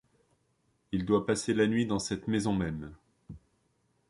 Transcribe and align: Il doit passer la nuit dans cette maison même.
Il 0.91 1.05
doit 1.05 1.27
passer 1.27 1.53
la 1.53 1.67
nuit 1.67 1.85
dans 1.85 1.99
cette 1.99 2.27
maison 2.27 2.53
même. 2.55 2.91